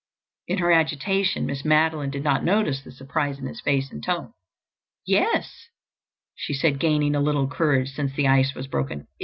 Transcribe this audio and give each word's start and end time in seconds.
In 0.47 0.57
her 0.57 0.71
agitation 0.71 1.45
Miss 1.45 1.63
Madeline 1.63 2.09
did 2.09 2.23
not 2.23 2.43
notice 2.43 2.81
the 2.81 2.91
surprise 2.91 3.37
in 3.37 3.45
his 3.45 3.61
face 3.61 3.91
and 3.91 4.03
tone. 4.03 4.33
"Yes," 5.05 5.67
she 6.33 6.55
said, 6.55 6.79
gaining 6.79 7.13
a 7.13 7.21
little 7.21 7.47
courage 7.47 7.91
since 7.93 8.11
the 8.13 8.27
ice 8.27 8.55
was 8.55 8.65
broken. 8.65 9.05